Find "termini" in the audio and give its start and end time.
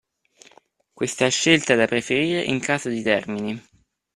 3.03-3.61